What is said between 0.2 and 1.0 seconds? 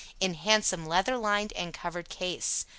handsome